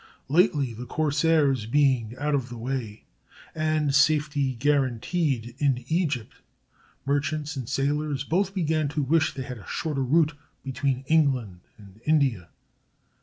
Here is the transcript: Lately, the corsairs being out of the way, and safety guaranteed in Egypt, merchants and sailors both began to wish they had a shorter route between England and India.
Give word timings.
Lately, 0.29 0.73
the 0.73 0.87
corsairs 0.87 1.67
being 1.67 2.15
out 2.17 2.33
of 2.33 2.49
the 2.49 2.57
way, 2.57 3.03
and 3.53 3.93
safety 3.93 4.55
guaranteed 4.55 5.53
in 5.59 5.83
Egypt, 5.89 6.37
merchants 7.05 7.55
and 7.55 7.69
sailors 7.69 8.23
both 8.23 8.55
began 8.55 8.87
to 8.87 9.03
wish 9.03 9.31
they 9.35 9.43
had 9.43 9.59
a 9.59 9.67
shorter 9.67 10.01
route 10.03 10.33
between 10.63 11.03
England 11.07 11.59
and 11.77 12.01
India. 12.03 12.49